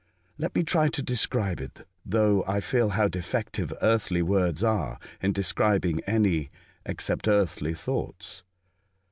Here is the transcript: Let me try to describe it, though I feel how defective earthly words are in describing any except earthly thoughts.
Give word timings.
Let 0.39 0.55
me 0.55 0.63
try 0.63 0.87
to 0.87 1.03
describe 1.03 1.61
it, 1.61 1.85
though 2.03 2.43
I 2.47 2.59
feel 2.59 2.89
how 2.89 3.07
defective 3.07 3.71
earthly 3.83 4.23
words 4.23 4.63
are 4.63 4.97
in 5.21 5.31
describing 5.31 5.99
any 6.07 6.49
except 6.87 7.27
earthly 7.27 7.75
thoughts. 7.75 8.41